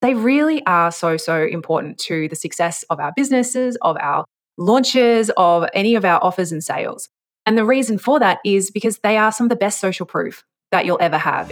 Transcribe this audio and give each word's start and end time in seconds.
They 0.00 0.14
really 0.14 0.64
are 0.64 0.92
so, 0.92 1.16
so 1.16 1.42
important 1.42 1.98
to 2.00 2.28
the 2.28 2.36
success 2.36 2.84
of 2.88 3.00
our 3.00 3.12
businesses, 3.16 3.76
of 3.82 3.96
our 4.00 4.24
launches, 4.56 5.30
of 5.36 5.66
any 5.74 5.96
of 5.96 6.04
our 6.04 6.22
offers 6.22 6.52
and 6.52 6.62
sales. 6.62 7.08
And 7.46 7.58
the 7.58 7.64
reason 7.64 7.98
for 7.98 8.20
that 8.20 8.38
is 8.44 8.70
because 8.70 8.98
they 8.98 9.16
are 9.16 9.32
some 9.32 9.46
of 9.46 9.50
the 9.50 9.56
best 9.56 9.80
social 9.80 10.06
proof 10.06 10.44
that 10.70 10.86
you'll 10.86 10.98
ever 11.00 11.18
have. 11.18 11.48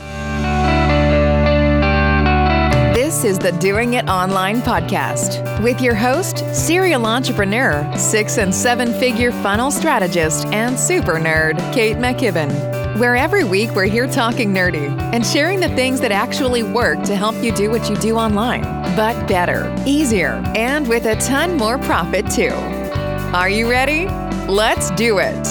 This 2.95 3.25
is 3.25 3.39
the 3.39 3.53
Doing 3.53 3.95
It 3.95 4.09
Online 4.09 4.61
podcast 4.61 5.63
with 5.63 5.81
your 5.81 5.95
host, 5.95 6.39
serial 6.55 7.07
entrepreneur, 7.07 7.91
six 7.97 8.39
and 8.39 8.55
seven 8.55 8.93
figure 9.01 9.33
funnel 9.33 9.71
strategist, 9.71 10.47
and 10.47 10.79
super 10.79 11.15
nerd, 11.15 11.59
Kate 11.73 11.97
McKibben 11.97 12.86
where 12.99 13.17
every 13.17 13.45
week 13.45 13.71
we're 13.75 13.85
here 13.85 14.07
talking 14.07 14.53
nerdy 14.53 14.89
and 15.13 15.27
sharing 15.27 15.61
the 15.61 15.69
things 15.71 16.01
that 16.01 16.13
actually 16.13 16.63
work 16.63 17.03
to 17.03 17.17
help 17.17 17.35
you 17.43 17.53
do 17.53 17.71
what 17.71 17.89
you 17.91 17.97
do 17.97 18.17
online, 18.17 18.63
but 18.97 19.29
better, 19.29 19.75
easier, 19.87 20.43
and 20.55 20.89
with 20.89 21.05
a 21.07 21.17
ton 21.17 21.57
more 21.57 21.79
profit 21.79 22.31
too. 22.31 22.53
Are 23.35 23.51
you 23.51 23.71
ready? 23.71 24.07
Let's 24.47 24.91
do 24.93 25.19
it. 25.19 25.47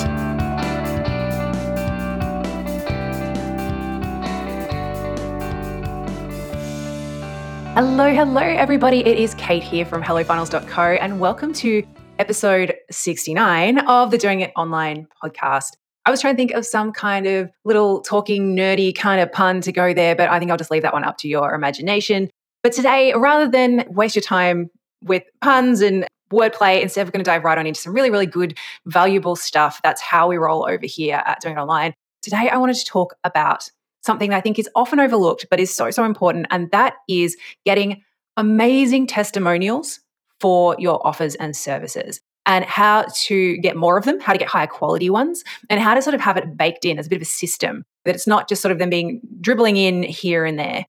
Hello, 7.76 8.14
hello, 8.14 8.42
everybody. 8.42 9.06
It 9.06 9.20
is 9.20 9.34
Kate 9.36 9.62
here 9.62 9.86
from 9.86 10.02
HelloFunnels.co, 10.02 10.82
and 10.82 11.20
welcome 11.20 11.52
to 11.56 11.84
episode 12.20 12.74
69 12.90 13.80
of 13.80 14.12
the 14.12 14.18
Doing 14.18 14.40
It 14.40 14.54
Online 14.56 15.08
podcast. 15.22 15.76
I 16.06 16.12
was 16.12 16.22
trying 16.22 16.36
to 16.36 16.38
think 16.38 16.52
of 16.52 16.66
some 16.66 16.92
kind 16.92 17.26
of 17.26 17.50
little 17.64 18.02
talking 18.02 18.56
nerdy 18.56 18.96
kind 18.96 19.20
of 19.20 19.32
pun 19.32 19.62
to 19.62 19.72
go 19.72 19.94
there, 19.94 20.16
but 20.16 20.30
I 20.30 20.38
think 20.38 20.52
I'll 20.52 20.58
just 20.58 20.70
leave 20.70 20.84
that 20.84 20.94
one 20.94 21.04
up 21.04 21.18
to 21.20 21.28
your 21.28 21.54
imagination. 21.56 22.30
But 22.62 22.74
today, 22.74 23.14
rather 23.16 23.50
than 23.50 23.86
waste 23.90 24.16
your 24.16 24.24
time 24.24 24.70
with 25.04 25.24
puns 25.42 25.82
and 25.82 26.06
wordplay, 26.32 26.82
instead 26.82 27.08
we're 27.08 27.12
going 27.12 27.24
to 27.24 27.30
dive 27.30 27.44
right 27.44 27.58
on 27.58 27.66
into 27.66 27.80
some 27.80 27.94
really, 27.94 28.12
really 28.12 28.28
good, 28.28 28.56
valuable 28.86 29.36
stuff. 29.36 29.80
That's 29.84 30.02
how 30.02 30.28
we 30.28 30.38
roll 30.38 30.68
over 30.70 30.86
here 30.86 31.24
at 31.26 31.42
Doing 31.42 31.58
It 31.58 31.60
Online. 31.60 31.94
Today, 32.22 32.50
I 32.52 32.58
wanted 32.58 32.76
to 32.76 32.86
talk 32.86 33.16
about 33.24 33.70
something 34.04 34.30
that 34.30 34.38
I 34.38 34.42
think 34.42 34.60
is 34.60 34.70
often 34.76 35.00
overlooked, 35.00 35.48
but 35.50 35.60
is 35.60 35.76
so, 35.76 35.90
so 35.90 36.04
important. 36.04 36.46
And 36.52 36.70
that 36.70 36.96
is 37.10 37.36
getting 37.66 38.04
amazing 38.38 39.08
testimonials 39.08 40.02
for 40.40 40.76
your 40.78 41.06
offers 41.06 41.34
and 41.36 41.56
services 41.56 42.20
and 42.46 42.66
how 42.66 43.06
to 43.24 43.58
get 43.58 43.76
more 43.76 43.98
of 43.98 44.06
them, 44.06 44.20
how 44.20 44.34
to 44.34 44.40
get 44.40 44.48
higher 44.48 44.68
quality 44.68 45.10
ones, 45.10 45.44
and 45.70 45.80
how 45.80 45.94
to 45.94 46.02
sort 46.02 46.14
of 46.14 46.22
have 46.22 46.38
it 46.38 46.56
baked 46.58 46.86
in 46.86 47.00
as 47.00 47.08
a 47.08 47.10
bit 47.10 47.18
of 47.18 47.22
a 47.24 47.26
system 47.26 47.84
that 48.06 48.16
it's 48.16 48.28
not 48.28 48.48
just 48.48 48.62
sort 48.62 48.72
of 48.72 48.80
them 48.80 48.90
being 48.90 49.20
dribbling 49.42 49.78
in 49.78 50.04
here 50.04 50.46
and 50.46 50.60
there. 50.60 50.86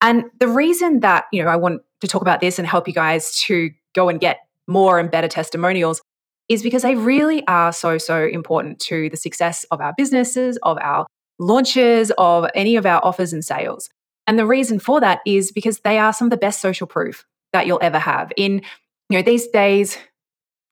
And 0.00 0.24
the 0.38 0.48
reason 0.48 1.00
that, 1.00 1.26
you 1.32 1.42
know, 1.42 1.48
I 1.48 1.56
want 1.56 1.82
to 2.00 2.08
talk 2.08 2.22
about 2.22 2.40
this 2.40 2.58
and 2.58 2.66
help 2.66 2.88
you 2.88 2.94
guys 2.94 3.38
to 3.42 3.70
go 3.94 4.08
and 4.08 4.18
get 4.18 4.40
more 4.66 4.98
and 4.98 5.10
better 5.10 5.28
testimonials 5.28 6.00
is 6.48 6.62
because 6.62 6.82
they 6.82 6.94
really 6.94 7.46
are 7.46 7.72
so, 7.72 7.98
so 7.98 8.26
important 8.26 8.78
to 8.78 9.08
the 9.10 9.16
success 9.16 9.64
of 9.70 9.80
our 9.80 9.94
businesses, 9.96 10.58
of 10.62 10.78
our 10.80 11.06
launches, 11.38 12.12
of 12.18 12.46
any 12.54 12.76
of 12.76 12.86
our 12.86 13.04
offers 13.04 13.32
and 13.32 13.44
sales. 13.44 13.88
And 14.26 14.38
the 14.38 14.46
reason 14.46 14.78
for 14.78 15.00
that 15.00 15.20
is 15.26 15.52
because 15.52 15.80
they 15.80 15.98
are 15.98 16.12
some 16.12 16.26
of 16.26 16.30
the 16.30 16.36
best 16.36 16.60
social 16.60 16.86
proof 16.86 17.24
that 17.52 17.66
you'll 17.66 17.78
ever 17.82 17.98
have. 17.98 18.32
In 18.36 18.62
you 19.10 19.18
know 19.18 19.22
these 19.22 19.46
days 19.48 19.98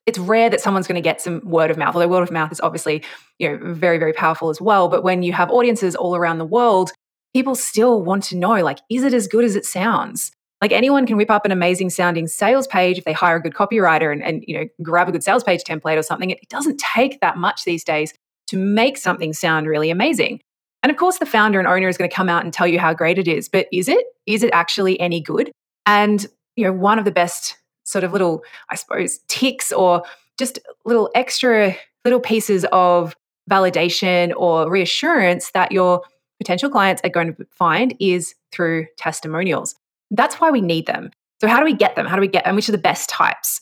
it's 0.07 0.19
rare 0.19 0.51
that 0.51 0.61
someone's 0.61 0.87
going 0.87 0.97
to 0.97 1.01
get 1.01 1.21
some 1.21 1.41
word 1.45 1.71
of 1.71 1.77
mouth 1.77 1.95
although 1.95 2.09
word 2.09 2.23
of 2.23 2.31
mouth 2.31 2.53
is 2.53 2.61
obviously 2.61 3.03
you 3.39 3.49
know 3.49 3.75
very 3.75 3.99
very 3.99 4.13
powerful 4.13 4.49
as 4.51 4.61
well 4.61 4.89
but 4.89 5.03
when 5.03 5.23
you 5.23 5.33
have 5.33 5.51
audiences 5.51 5.95
all 5.95 6.17
around 6.17 6.39
the 6.39 6.45
world 6.45 6.93
people 7.33 7.55
still 7.55 8.03
want 8.03 8.25
to 8.25 8.37
know 8.37 8.63
like 8.63 8.81
is 8.91 9.05
it 9.05 9.15
as 9.15 9.27
good 9.27 9.45
as 9.45 9.57
it 9.57 9.65
sounds? 9.65 10.33
Like 10.61 10.73
anyone 10.73 11.07
can 11.07 11.17
whip 11.17 11.31
up 11.31 11.45
an 11.45 11.51
amazing 11.51 11.91
sounding 11.91 12.29
sales 12.29 12.69
page 12.69 12.99
if 12.99 13.05
they 13.05 13.13
hire 13.13 13.37
a 13.37 13.43
good 13.43 13.55
copywriter 13.55 14.13
and, 14.13 14.23
and 14.23 14.45
you 14.47 14.59
know 14.59 14.67
grab 14.83 15.09
a 15.09 15.13
good 15.13 15.25
sales 15.25 15.43
page 15.43 15.63
template 15.65 15.99
or 15.99 16.03
something. 16.03 16.31
It, 16.31 16.39
it 16.43 16.49
doesn't 16.49 16.79
take 16.79 17.21
that 17.21 17.37
much 17.37 17.65
these 17.65 17.85
days 17.85 18.15
to 18.49 18.57
make 18.57 18.97
something 18.97 19.33
sound 19.33 19.67
really 19.67 19.91
amazing. 19.91 20.41
And 20.83 20.91
of 20.91 20.97
course 20.97 21.19
the 21.19 21.27
founder 21.27 21.59
and 21.59 21.69
owner 21.69 21.89
is 21.89 21.97
going 21.97 22.09
to 22.09 22.15
come 22.15 22.29
out 22.29 22.45
and 22.45 22.53
tell 22.53 22.67
you 22.67 22.79
how 22.79 22.95
great 22.95 23.19
it 23.19 23.29
is 23.29 23.49
but 23.49 23.67
is 23.73 23.89
it? 23.89 24.05
Is 24.27 24.43
it 24.43 24.51
actually 24.53 24.99
any 25.01 25.21
good? 25.21 25.51
And 25.87 26.27
you 26.57 26.65
know 26.65 26.73
one 26.73 26.99
of 26.99 27.05
the 27.05 27.11
best 27.11 27.57
sort 27.93 28.05
of 28.05 28.13
little, 28.13 28.43
I 28.71 28.75
suppose, 28.75 29.21
ticks 29.29 29.71
or 29.71 30.03
just 30.39 30.59
little 30.85 31.11
extra 31.15 31.77
little 32.05 32.21
pieces 32.21 32.65
of 32.73 33.15
validation 33.51 34.33
or 34.37 34.71
reassurance 34.71 35.51
that 35.53 35.73
your 35.73 36.03
potential 36.39 36.71
clients 36.71 37.01
are 37.05 37.11
going 37.11 37.35
to 37.35 37.47
find 37.53 37.95
is 38.01 38.35
through 38.51 38.87
testimonials. 38.97 39.75
That's 40.11 40.37
why 40.37 40.51
we 40.51 40.61
need 40.61 40.87
them. 40.87 41.11
So, 41.41 41.49
how 41.49 41.59
do 41.59 41.65
we 41.65 41.75
get 41.75 41.97
them? 41.97 42.07
How 42.07 42.17
do 42.17 42.21
we 42.21 42.29
get, 42.29 42.47
and 42.47 42.57
which 42.57 42.69
are 42.69 42.73
the 42.73 42.79
best 42.79 43.09
types? 43.09 43.61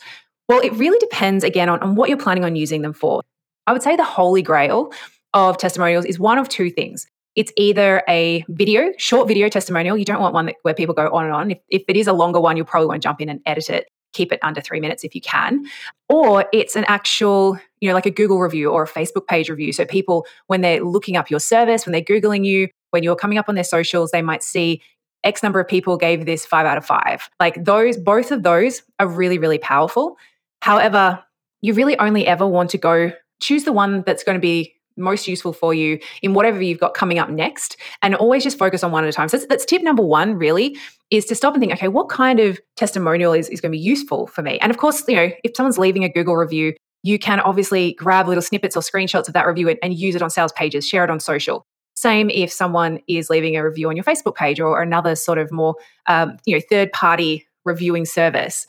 Well, 0.48 0.60
it 0.60 0.72
really 0.74 0.98
depends 0.98 1.44
again 1.44 1.68
on, 1.68 1.80
on 1.80 1.94
what 1.94 2.08
you're 2.08 2.18
planning 2.18 2.44
on 2.44 2.56
using 2.56 2.82
them 2.82 2.92
for. 2.92 3.22
I 3.66 3.72
would 3.72 3.82
say 3.82 3.96
the 3.96 4.04
holy 4.04 4.42
grail 4.42 4.92
of 5.32 5.58
testimonials 5.58 6.04
is 6.04 6.18
one 6.18 6.38
of 6.38 6.48
two 6.48 6.70
things. 6.70 7.06
It's 7.36 7.52
either 7.56 8.02
a 8.08 8.44
video, 8.48 8.92
short 8.98 9.28
video 9.28 9.48
testimonial. 9.48 9.96
You 9.96 10.04
don't 10.04 10.20
want 10.20 10.34
one 10.34 10.46
that, 10.46 10.56
where 10.62 10.74
people 10.74 10.94
go 10.94 11.08
on 11.10 11.24
and 11.24 11.32
on. 11.32 11.50
If, 11.52 11.58
if 11.68 11.84
it 11.86 11.96
is 11.96 12.08
a 12.08 12.12
longer 12.12 12.40
one, 12.40 12.56
you'll 12.56 12.66
probably 12.66 12.88
want 12.88 13.00
to 13.00 13.06
jump 13.06 13.20
in 13.20 13.28
and 13.28 13.40
edit 13.46 13.70
it 13.70 13.86
keep 14.12 14.32
it 14.32 14.38
under 14.42 14.60
three 14.60 14.80
minutes 14.80 15.04
if 15.04 15.14
you 15.14 15.20
can. 15.20 15.64
Or 16.08 16.46
it's 16.52 16.76
an 16.76 16.84
actual, 16.88 17.58
you 17.80 17.88
know, 17.88 17.94
like 17.94 18.06
a 18.06 18.10
Google 18.10 18.40
review 18.40 18.70
or 18.70 18.82
a 18.82 18.88
Facebook 18.88 19.26
page 19.26 19.48
review. 19.48 19.72
So 19.72 19.84
people, 19.84 20.26
when 20.48 20.60
they're 20.60 20.82
looking 20.82 21.16
up 21.16 21.30
your 21.30 21.40
service, 21.40 21.86
when 21.86 21.92
they're 21.92 22.02
Googling 22.02 22.44
you, 22.44 22.68
when 22.90 23.02
you're 23.02 23.16
coming 23.16 23.38
up 23.38 23.48
on 23.48 23.54
their 23.54 23.64
socials, 23.64 24.10
they 24.10 24.22
might 24.22 24.42
see 24.42 24.82
X 25.22 25.42
number 25.42 25.60
of 25.60 25.68
people 25.68 25.96
gave 25.96 26.24
this 26.24 26.46
five 26.46 26.66
out 26.66 26.78
of 26.78 26.84
five. 26.84 27.28
Like 27.38 27.62
those, 27.64 27.96
both 27.96 28.32
of 28.32 28.42
those 28.42 28.82
are 28.98 29.06
really, 29.06 29.38
really 29.38 29.58
powerful. 29.58 30.16
However, 30.62 31.22
you 31.60 31.74
really 31.74 31.98
only 31.98 32.26
ever 32.26 32.46
want 32.46 32.70
to 32.70 32.78
go 32.78 33.12
choose 33.40 33.64
the 33.64 33.72
one 33.72 34.02
that's 34.06 34.24
going 34.24 34.36
to 34.36 34.40
be 34.40 34.74
most 34.96 35.28
useful 35.28 35.52
for 35.52 35.72
you 35.72 35.98
in 36.22 36.34
whatever 36.34 36.60
you've 36.60 36.78
got 36.78 36.94
coming 36.94 37.18
up 37.18 37.30
next 37.30 37.76
and 38.02 38.14
always 38.14 38.42
just 38.42 38.58
focus 38.58 38.82
on 38.82 38.92
one 38.92 39.04
at 39.04 39.10
a 39.10 39.12
time. 39.12 39.28
So 39.28 39.36
that's, 39.36 39.48
that's 39.48 39.64
tip 39.64 39.82
number 39.82 40.02
one 40.02 40.34
really 40.34 40.76
is 41.10 41.24
to 41.26 41.34
stop 41.34 41.54
and 41.54 41.60
think 41.60 41.72
okay 41.72 41.88
what 41.88 42.08
kind 42.08 42.40
of 42.40 42.60
testimonial 42.76 43.32
is, 43.32 43.48
is 43.48 43.60
going 43.60 43.72
to 43.72 43.76
be 43.76 43.82
useful 43.82 44.26
for 44.26 44.42
me? 44.42 44.58
And 44.60 44.70
of 44.70 44.78
course 44.78 45.04
you 45.08 45.16
know 45.16 45.30
if 45.44 45.52
someone's 45.56 45.78
leaving 45.78 46.04
a 46.04 46.08
google 46.08 46.36
review 46.36 46.74
you 47.02 47.18
can 47.18 47.40
obviously 47.40 47.94
grab 47.94 48.28
little 48.28 48.42
snippets 48.42 48.76
or 48.76 48.80
screenshots 48.80 49.26
of 49.26 49.34
that 49.34 49.46
review 49.46 49.68
and, 49.68 49.78
and 49.82 49.94
use 49.94 50.14
it 50.14 50.22
on 50.22 50.30
sales 50.30 50.52
pages 50.52 50.86
share 50.86 51.04
it 51.04 51.10
on 51.10 51.20
social. 51.20 51.64
Same 51.94 52.30
if 52.30 52.52
someone 52.52 53.00
is 53.08 53.28
leaving 53.28 53.56
a 53.56 53.64
review 53.64 53.88
on 53.88 53.96
your 53.96 54.04
facebook 54.04 54.34
page 54.34 54.60
or, 54.60 54.80
another 54.80 55.14
sort 55.14 55.38
of 55.38 55.50
more 55.52 55.74
um, 56.06 56.36
you 56.46 56.54
know 56.54 56.62
third 56.68 56.92
party 56.92 57.46
reviewing 57.64 58.04
service 58.04 58.66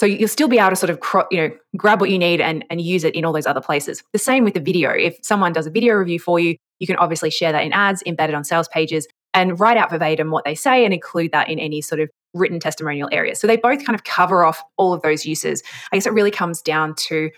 so 0.00 0.06
you'll 0.06 0.28
still 0.28 0.48
be 0.48 0.58
able 0.58 0.70
to 0.70 0.76
sort 0.76 0.88
of 0.88 0.98
you 1.30 1.36
know 1.36 1.50
grab 1.76 2.00
what 2.00 2.08
you 2.08 2.18
need 2.18 2.40
and, 2.40 2.64
and 2.70 2.80
use 2.80 3.04
it 3.04 3.14
in 3.14 3.26
all 3.26 3.34
those 3.34 3.46
other 3.46 3.60
places. 3.60 4.02
The 4.14 4.18
same 4.18 4.44
with 4.44 4.54
the 4.54 4.60
video. 4.60 4.92
If 4.92 5.18
someone 5.20 5.52
does 5.52 5.66
a 5.66 5.70
video 5.70 5.92
review 5.92 6.18
for 6.18 6.40
you, 6.40 6.56
you 6.78 6.86
can 6.86 6.96
obviously 6.96 7.28
share 7.28 7.52
that 7.52 7.64
in 7.64 7.74
ads, 7.74 8.02
embed 8.04 8.30
it 8.30 8.34
on 8.34 8.42
sales 8.42 8.66
pages, 8.68 9.06
and 9.34 9.60
write 9.60 9.76
out 9.76 9.90
verbatim 9.90 10.30
what 10.30 10.46
they 10.46 10.54
say 10.54 10.86
and 10.86 10.94
include 10.94 11.32
that 11.32 11.50
in 11.50 11.58
any 11.58 11.82
sort 11.82 12.00
of 12.00 12.08
written 12.32 12.58
testimonial 12.58 13.10
area. 13.12 13.34
So 13.34 13.46
they 13.46 13.58
both 13.58 13.84
kind 13.84 13.94
of 13.94 14.04
cover 14.04 14.42
off 14.42 14.62
all 14.78 14.94
of 14.94 15.02
those 15.02 15.26
uses. 15.26 15.62
I 15.92 15.96
guess 15.96 16.06
it 16.06 16.14
really 16.14 16.30
comes 16.30 16.62
down 16.62 16.94
to 17.08 17.28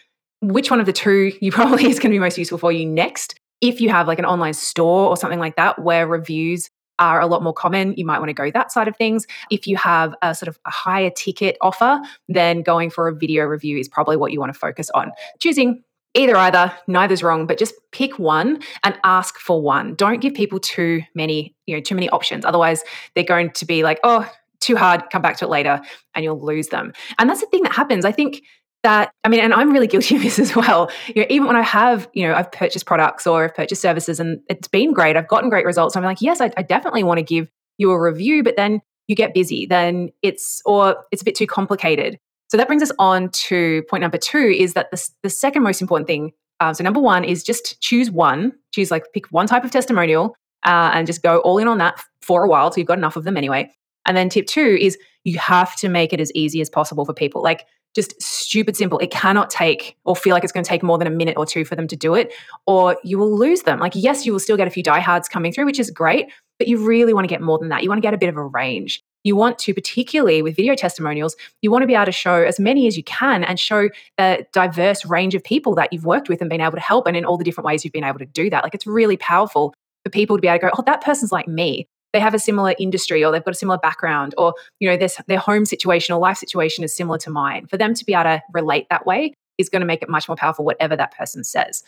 which 0.41 0.71
one 0.71 0.79
of 0.79 0.87
the 0.87 0.93
two 0.93 1.33
you 1.41 1.51
probably 1.61 1.87
is 1.87 1.99
going 1.99 2.13
to 2.13 2.15
be 2.15 2.21
most 2.21 2.39
useful 2.39 2.59
for 2.59 2.71
you 2.71 2.87
next. 2.87 3.35
If 3.61 3.81
you 3.81 3.89
have 3.89 4.07
like 4.07 4.21
an 4.21 4.25
online 4.25 4.55
store 4.55 5.09
or 5.09 5.17
something 5.17 5.41
like 5.41 5.57
that 5.57 5.83
where 5.83 6.07
reviews 6.07 6.69
are 6.99 7.21
a 7.21 7.27
lot 7.27 7.43
more 7.43 7.53
common, 7.53 7.95
you 7.97 8.05
might 8.05 8.19
want 8.19 8.29
to 8.29 8.35
go 8.35 8.51
that 8.51 8.73
side 8.73 8.89
of 8.89 8.97
things. 8.97 9.27
If 9.51 9.67
you 9.67 9.77
have 9.77 10.15
a 10.23 10.35
sort 10.35 10.49
of 10.49 10.59
a 10.67 10.71
higher 10.71 11.11
ticket 11.11 11.57
offer, 11.61 12.01
then 12.29 12.63
going 12.63 12.91
for 12.91 13.09
a 13.09 13.15
video 13.15 13.45
review 13.45 13.79
is 13.79 13.89
probably 13.89 14.17
what 14.17 14.33
you 14.33 14.41
want 14.41 14.53
to 14.53 14.59
focus 14.59 14.91
on. 14.95 15.13
Choosing 15.41 15.83
either 16.15 16.37
either 16.37 16.73
neither's 16.87 17.23
wrong 17.23 17.47
but 17.47 17.59
just 17.59 17.75
pick 17.91 18.19
one 18.19 18.61
and 18.85 18.99
ask 19.03 19.39
for 19.39 19.63
one 19.63 19.95
don't 19.95 20.21
give 20.21 20.35
people 20.35 20.61
too 20.61 21.01
many 21.15 21.55
you 21.67 21.75
know 21.75 21.81
too 21.81 21.95
many 21.95 22.09
options 22.11 22.45
otherwise 22.45 22.83
they're 23.15 23.25
going 23.25 23.51
to 23.51 23.65
be 23.65 23.83
like 23.83 23.99
oh 24.05 24.31
too 24.61 24.77
hard 24.77 25.03
come 25.11 25.23
back 25.23 25.39
to 25.39 25.47
it 25.47 25.49
later 25.49 25.81
and 26.15 26.23
you'll 26.23 26.45
lose 26.45 26.69
them 26.69 26.93
and 27.19 27.31
that's 27.31 27.41
the 27.41 27.47
thing 27.47 27.63
that 27.63 27.73
happens 27.73 28.05
i 28.05 28.13
think 28.13 28.43
that 28.83 29.13
I 29.25 29.29
mean, 29.29 29.41
and 29.41 29.55
I'm 29.55 29.73
really 29.73 29.87
guilty 29.87 30.17
of 30.17 30.23
this 30.23 30.39
as 30.39 30.55
well. 30.57 30.91
You 31.09 31.23
know, 31.23 31.27
even 31.31 31.47
when 31.47 31.57
I 31.57 31.63
have, 31.63 32.09
you 32.13 32.27
know, 32.27 32.35
I've 32.35 32.51
purchased 32.51 32.87
products 32.87 33.27
or 33.27 33.45
I've 33.45 33.55
purchased 33.55 33.83
services 33.83 34.21
and 34.21 34.41
it's 34.49 34.69
been 34.69 34.93
great, 34.93 35.17
I've 35.17 35.29
gotten 35.29 35.51
great 35.51 35.65
results. 35.67 35.97
I'm 35.97 36.05
like, 36.05 36.21
yes, 36.21 36.41
I, 36.41 36.51
I 36.57 36.63
definitely 36.63 37.03
want 37.03 37.19
to 37.19 37.25
give 37.25 37.51
you 37.79 37.91
a 37.91 38.01
review, 38.01 38.43
but 38.43 38.57
then 38.57 38.81
you 39.09 39.17
get 39.17 39.35
busy, 39.35 39.67
then 39.67 40.11
it's 40.23 40.63
or 40.65 40.97
it's 41.11 41.23
a 41.23 41.25
bit 41.25 41.35
too 41.35 41.47
complicated. 41.47 42.19
So 42.51 42.57
that 42.57 42.67
brings 42.67 42.83
us 42.83 42.93
on 42.99 43.31
to 43.31 43.83
point 43.89 44.03
number 44.03 44.19
two: 44.19 44.55
is 44.57 44.75
that 44.75 44.91
the 44.91 45.09
the 45.23 45.31
second 45.31 45.63
most 45.63 45.81
important 45.81 46.07
thing. 46.07 46.33
Um, 46.61 46.75
so 46.75 46.85
number 46.85 47.01
one 47.01 47.25
is 47.25 47.43
just 47.43 47.81
choose 47.81 48.11
one, 48.11 48.53
choose 48.73 48.91
like 48.91 49.05
pick 49.13 49.27
one 49.33 49.47
type 49.47 49.65
of 49.65 49.71
testimonial, 49.71 50.37
uh, 50.65 50.91
and 50.95 51.07
just 51.07 51.23
go 51.23 51.39
all 51.39 51.59
in 51.59 51.67
on 51.67 51.79
that 51.79 52.01
for 52.21 52.45
a 52.45 52.49
while 52.49 52.71
So 52.71 52.79
you've 52.79 52.87
got 52.87 52.99
enough 52.99 53.17
of 53.17 53.25
them 53.25 53.37
anyway. 53.37 53.71
And 54.07 54.17
then 54.17 54.29
tip 54.29 54.47
two 54.47 54.77
is 54.81 54.99
you 55.25 55.39
have 55.39 55.77
to 55.77 55.89
make 55.89 56.13
it 56.13 56.21
as 56.21 56.33
easy 56.35 56.61
as 56.61 56.71
possible 56.71 57.05
for 57.05 57.15
people. 57.15 57.43
Like 57.43 57.67
just 57.95 58.21
stupid 58.23 58.77
simple. 58.77 58.99
It 58.99 59.11
cannot 59.11 59.51
take 59.51 59.97
or 60.05 60.17
feel 60.17 60.33
like 60.33 60.45
it's 60.45 60.53
going 60.53 60.65
to 60.65 60.69
take 60.69 60.83
more 60.83 60.99
than 60.99 61.07
a 61.07 61.11
minute 61.11 61.37
or 61.37 61.45
two 61.45 61.65
for 61.65 61.77
them 61.77 61.87
to 61.89 61.97
do 61.97 62.15
it, 62.15 62.33
or 62.67 62.97
you 63.05 63.19
will 63.19 63.37
lose 63.37 63.63
them. 63.63 63.79
Like, 63.79 63.93
yes, 63.95 64.25
you 64.25 64.33
will 64.33 64.41
still 64.41 64.57
get 64.57 64.67
a 64.67 64.71
few 64.71 64.83
diehards 64.83 65.29
coming 65.29 65.53
through, 65.53 65.67
which 65.67 65.79
is 65.79 65.91
great, 65.91 66.31
but 66.59 66.69
you 66.69 66.85
really 66.85 67.13
want 67.13 67.25
to 67.25 67.29
get 67.29 67.41
more 67.41 67.59
than 67.59 67.69
that. 67.69 67.83
You 67.83 67.89
want 67.89 67.99
to 67.99 68.07
get 68.07 68.15
a 68.15 68.19
bit 68.19 68.29
of 68.29 68.37
a 68.37 68.45
range. 68.45 69.03
you 69.25 69.37
want 69.37 69.59
to, 69.61 69.75
particularly 69.75 70.43
with 70.43 70.57
video 70.57 70.75
testimonials, 70.75 71.37
you 71.61 71.71
want 71.71 71.83
to 71.83 71.87
be 71.87 71.95
able 71.95 72.07
to 72.07 72.13
show 72.13 72.43
as 72.43 72.59
many 72.59 72.87
as 72.87 72.97
you 72.97 73.05
can 73.05 73.45
and 73.45 73.59
show 73.59 73.89
the 74.19 74.47
diverse 74.53 75.05
range 75.05 75.35
of 75.35 75.45
people 75.45 75.75
that 75.77 75.93
you've 75.93 76.05
worked 76.05 76.29
with 76.29 76.41
and 76.41 76.51
been 76.51 76.61
able 76.61 76.73
to 76.73 76.81
help 76.81 77.07
and 77.07 77.17
in 77.17 77.25
all 77.25 77.37
the 77.37 77.45
different 77.45 77.67
ways 77.67 77.85
you've 77.85 77.93
been 77.93 78.05
able 78.05 78.19
to 78.19 78.27
do 78.27 78.51
that. 78.51 78.63
Like 78.65 78.75
it's 78.75 78.87
really 78.87 79.17
powerful 79.17 79.75
for 80.05 80.11
people 80.11 80.37
to 80.37 80.41
be 80.41 80.49
able 80.49 80.59
to 80.59 80.67
go, 80.67 80.71
oh, 80.79 80.83
that 80.87 81.03
person's 81.03 81.33
like 81.33 81.47
me. 81.47 81.87
They 82.13 82.21
have 82.21 82.35
a 82.35 82.39
similar 82.39 82.75
industry 82.79 83.25
or 83.25 83.33
they've 83.33 83.45
got 83.45 83.55
a 83.55 83.59
similar 83.59 83.79
background 83.79 84.35
or, 84.37 84.55
you 84.81 84.89
know, 84.89 84.97
this, 84.97 85.19
their 85.29 85.39
home 85.39 85.65
situation 85.65 86.15
or 86.15 86.21
life 86.21 86.37
situation 86.37 86.85
is 86.85 86.95
similar 86.95 87.19
to 87.19 87.31
mine. 87.31 87.67
For 87.67 87.77
them 87.77 87.95
to 87.95 88.05
be 88.05 88.13
able 88.15 88.25
to 88.25 88.43
relate 88.53 88.87
that 88.91 89.07
way 89.07 89.35
is 89.59 89.69
going 89.69 89.81
to 89.81 89.87
make 89.87 90.03
it 90.03 90.09
much 90.09 90.29
more 90.29 90.37
powerful, 90.37 90.65
whatever 90.65 90.97
that 90.97 91.17
person 91.17 91.45
says. 91.45 91.83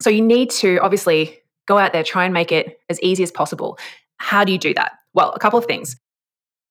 So 0.00 0.10
you 0.10 0.22
need 0.22 0.50
to 0.50 0.78
obviously 0.78 1.38
go 1.66 1.78
out 1.78 1.92
there, 1.92 2.02
try 2.02 2.24
and 2.24 2.34
make 2.34 2.52
it 2.52 2.80
as 2.90 3.00
easy 3.00 3.22
as 3.22 3.30
possible. 3.30 3.78
How 4.18 4.44
do 4.44 4.52
you 4.52 4.58
do 4.58 4.74
that? 4.74 4.92
Well, 5.14 5.32
a 5.32 5.38
couple 5.38 5.58
of 5.58 5.66
things. 5.66 5.96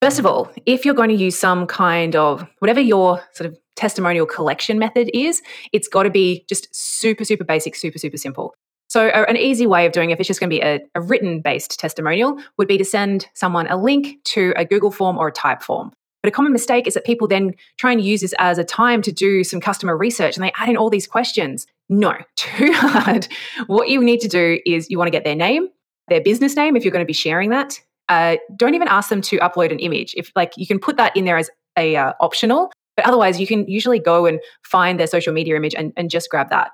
First 0.01 0.17
of 0.17 0.25
all, 0.25 0.51
if 0.65 0.83
you're 0.83 0.95
going 0.95 1.09
to 1.09 1.15
use 1.15 1.37
some 1.37 1.67
kind 1.67 2.15
of 2.15 2.45
whatever 2.59 2.81
your 2.81 3.21
sort 3.33 3.49
of 3.49 3.57
testimonial 3.75 4.25
collection 4.25 4.79
method 4.79 5.09
is, 5.13 5.41
it's 5.73 5.87
got 5.87 6.03
to 6.03 6.09
be 6.09 6.43
just 6.49 6.67
super, 6.75 7.23
super 7.23 7.43
basic, 7.43 7.75
super, 7.75 7.99
super 7.99 8.17
simple. 8.17 8.53
So, 8.91 9.07
an 9.07 9.37
easy 9.37 9.67
way 9.67 9.85
of 9.85 9.93
doing 9.93 10.09
it, 10.09 10.13
if 10.15 10.19
it's 10.19 10.27
just 10.27 10.41
going 10.41 10.49
to 10.49 10.53
be 10.53 10.61
a, 10.61 10.81
a 10.95 10.99
written 10.99 11.39
based 11.39 11.79
testimonial, 11.79 12.37
would 12.57 12.67
be 12.67 12.77
to 12.77 12.83
send 12.83 13.25
someone 13.33 13.65
a 13.67 13.77
link 13.77 14.21
to 14.25 14.53
a 14.57 14.65
Google 14.65 14.91
form 14.91 15.17
or 15.17 15.29
a 15.29 15.31
Typeform. 15.31 15.93
But 16.21 16.27
a 16.27 16.31
common 16.31 16.51
mistake 16.51 16.87
is 16.87 16.95
that 16.95 17.05
people 17.05 17.25
then 17.25 17.53
try 17.77 17.93
and 17.93 18.01
use 18.01 18.19
this 18.19 18.33
as 18.37 18.57
a 18.57 18.65
time 18.65 19.01
to 19.03 19.11
do 19.13 19.45
some 19.45 19.61
customer 19.61 19.95
research 19.95 20.35
and 20.35 20.43
they 20.43 20.51
add 20.57 20.67
in 20.67 20.75
all 20.75 20.89
these 20.89 21.07
questions. 21.07 21.67
No, 21.87 22.17
too 22.35 22.73
hard. 22.73 23.29
What 23.67 23.87
you 23.87 24.03
need 24.03 24.19
to 24.19 24.27
do 24.27 24.59
is 24.65 24.89
you 24.89 24.97
want 24.97 25.07
to 25.07 25.11
get 25.11 25.23
their 25.23 25.35
name, 25.35 25.69
their 26.09 26.19
business 26.19 26.57
name, 26.57 26.75
if 26.75 26.83
you're 26.83 26.91
going 26.91 27.05
to 27.05 27.07
be 27.07 27.13
sharing 27.13 27.49
that. 27.51 27.79
Uh, 28.09 28.35
don't 28.57 28.75
even 28.75 28.89
ask 28.89 29.07
them 29.07 29.21
to 29.21 29.37
upload 29.37 29.71
an 29.71 29.79
image. 29.79 30.13
If 30.17 30.33
like 30.35 30.51
you 30.57 30.67
can 30.67 30.79
put 30.79 30.97
that 30.97 31.15
in 31.15 31.23
there 31.23 31.37
as 31.37 31.49
a 31.77 31.95
uh, 31.95 32.11
optional, 32.19 32.73
but 32.97 33.05
otherwise 33.05 33.39
you 33.39 33.47
can 33.47 33.65
usually 33.69 33.99
go 33.99 34.25
and 34.25 34.41
find 34.63 34.99
their 34.99 35.07
social 35.07 35.31
media 35.31 35.55
image 35.55 35.75
and, 35.75 35.93
and 35.95 36.09
just 36.09 36.29
grab 36.29 36.49
that. 36.49 36.71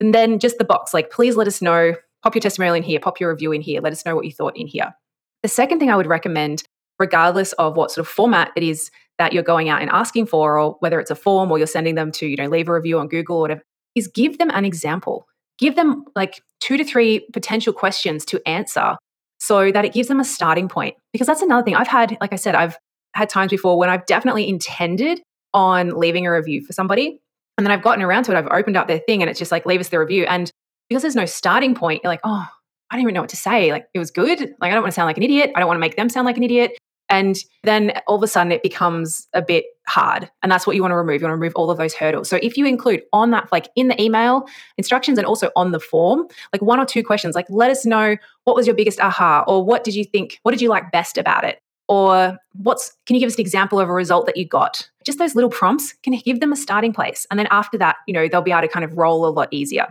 And 0.00 0.14
then 0.14 0.38
just 0.38 0.58
the 0.58 0.64
box, 0.64 0.92
like 0.92 1.10
please 1.10 1.36
let 1.36 1.46
us 1.46 1.62
know, 1.62 1.94
pop 2.22 2.34
your 2.34 2.40
testimonial 2.40 2.74
in 2.76 2.82
here, 2.82 3.00
pop 3.00 3.20
your 3.20 3.30
review 3.30 3.52
in 3.52 3.60
here, 3.60 3.80
let 3.80 3.92
us 3.92 4.04
know 4.04 4.14
what 4.14 4.24
you 4.24 4.32
thought 4.32 4.56
in 4.56 4.66
here. 4.66 4.94
The 5.42 5.48
second 5.48 5.78
thing 5.78 5.90
I 5.90 5.96
would 5.96 6.06
recommend 6.06 6.62
regardless 6.98 7.52
of 7.54 7.76
what 7.76 7.90
sort 7.90 8.06
of 8.06 8.10
format 8.10 8.50
it 8.56 8.62
is 8.62 8.90
that 9.18 9.32
you're 9.32 9.42
going 9.42 9.68
out 9.68 9.82
and 9.82 9.90
asking 9.90 10.26
for, 10.26 10.58
or 10.58 10.76
whether 10.80 11.00
it's 11.00 11.10
a 11.10 11.14
form 11.14 11.50
or 11.50 11.58
you're 11.58 11.66
sending 11.66 11.94
them 11.94 12.12
to, 12.12 12.26
you 12.26 12.36
know, 12.36 12.48
leave 12.48 12.68
a 12.68 12.72
review 12.72 12.98
on 12.98 13.08
Google 13.08 13.36
or 13.36 13.40
whatever, 13.42 13.62
is 13.94 14.08
give 14.08 14.38
them 14.38 14.50
an 14.50 14.64
example. 14.64 15.26
Give 15.58 15.74
them 15.74 16.04
like 16.14 16.42
two 16.60 16.76
to 16.76 16.84
three 16.84 17.26
potential 17.32 17.72
questions 17.72 18.24
to 18.26 18.46
answer 18.46 18.96
so 19.38 19.70
that 19.70 19.84
it 19.84 19.92
gives 19.92 20.08
them 20.08 20.20
a 20.20 20.24
starting 20.24 20.68
point. 20.68 20.96
Because 21.12 21.26
that's 21.26 21.42
another 21.42 21.64
thing. 21.64 21.74
I've 21.74 21.86
had, 21.88 22.16
like 22.20 22.32
I 22.32 22.36
said, 22.36 22.54
I've 22.54 22.76
had 23.14 23.28
times 23.28 23.50
before 23.50 23.78
when 23.78 23.88
I've 23.88 24.04
definitely 24.06 24.48
intended 24.48 25.22
on 25.54 25.98
leaving 25.98 26.26
a 26.26 26.32
review 26.32 26.62
for 26.64 26.72
somebody. 26.72 27.20
And 27.56 27.66
then 27.66 27.72
I've 27.72 27.82
gotten 27.82 28.02
around 28.02 28.24
to 28.24 28.32
it. 28.32 28.38
I've 28.38 28.48
opened 28.48 28.76
up 28.76 28.88
their 28.88 28.98
thing 28.98 29.22
and 29.22 29.30
it's 29.30 29.38
just 29.38 29.52
like, 29.52 29.66
leave 29.66 29.80
us 29.80 29.88
the 29.88 29.98
review. 29.98 30.24
And 30.24 30.50
because 30.88 31.02
there's 31.02 31.16
no 31.16 31.26
starting 31.26 31.74
point, 31.74 32.02
you're 32.02 32.12
like, 32.12 32.20
oh, 32.24 32.46
I 32.90 32.94
don't 32.94 33.02
even 33.02 33.14
know 33.14 33.22
what 33.22 33.30
to 33.30 33.36
say. 33.36 33.72
Like, 33.72 33.86
it 33.94 33.98
was 33.98 34.10
good. 34.10 34.40
Like, 34.60 34.70
I 34.70 34.74
don't 34.74 34.82
want 34.82 34.92
to 34.92 34.94
sound 34.94 35.06
like 35.06 35.16
an 35.16 35.22
idiot. 35.22 35.50
I 35.56 35.60
don't 35.60 35.66
want 35.66 35.76
to 35.76 35.80
make 35.80 35.96
them 35.96 36.08
sound 36.08 36.26
like 36.26 36.36
an 36.36 36.42
idiot. 36.42 36.76
And 37.08 37.36
then 37.62 37.92
all 38.06 38.16
of 38.16 38.22
a 38.22 38.26
sudden 38.26 38.50
it 38.50 38.62
becomes 38.62 39.28
a 39.32 39.40
bit 39.40 39.64
hard. 39.86 40.28
And 40.42 40.50
that's 40.50 40.66
what 40.66 40.74
you 40.74 40.82
want 40.82 40.90
to 40.90 40.96
remove. 40.96 41.20
You 41.20 41.26
want 41.26 41.32
to 41.32 41.40
remove 41.40 41.54
all 41.54 41.70
of 41.70 41.78
those 41.78 41.94
hurdles. 41.94 42.28
So 42.28 42.38
if 42.42 42.56
you 42.56 42.66
include 42.66 43.02
on 43.12 43.30
that, 43.30 43.50
like 43.52 43.68
in 43.76 43.88
the 43.88 44.00
email 44.00 44.46
instructions 44.76 45.16
and 45.16 45.26
also 45.26 45.50
on 45.54 45.70
the 45.70 45.78
form, 45.78 46.26
like 46.52 46.62
one 46.62 46.80
or 46.80 46.84
two 46.84 47.04
questions, 47.04 47.34
like 47.34 47.46
let 47.48 47.70
us 47.70 47.86
know 47.86 48.16
what 48.44 48.56
was 48.56 48.66
your 48.66 48.74
biggest 48.74 49.00
aha 49.00 49.44
or 49.46 49.64
what 49.64 49.84
did 49.84 49.94
you 49.94 50.04
think, 50.04 50.40
what 50.42 50.50
did 50.50 50.60
you 50.60 50.68
like 50.68 50.90
best 50.90 51.16
about 51.16 51.44
it? 51.44 51.60
Or 51.88 52.36
what's, 52.54 52.96
can 53.06 53.14
you 53.14 53.20
give 53.20 53.28
us 53.28 53.36
an 53.36 53.42
example 53.42 53.78
of 53.78 53.88
a 53.88 53.92
result 53.92 54.26
that 54.26 54.36
you 54.36 54.44
got? 54.44 54.90
Just 55.06 55.18
those 55.18 55.34
little 55.34 55.50
prompts 55.50 55.94
can 56.02 56.12
give 56.24 56.40
them 56.40 56.52
a 56.52 56.56
starting 56.56 56.92
place. 56.92 57.26
And 57.30 57.38
then 57.38 57.46
after 57.50 57.78
that, 57.78 57.96
you 58.06 58.12
know, 58.12 58.28
they'll 58.28 58.42
be 58.42 58.50
able 58.50 58.62
to 58.62 58.68
kind 58.68 58.84
of 58.84 58.98
roll 58.98 59.24
a 59.24 59.30
lot 59.30 59.48
easier. 59.52 59.86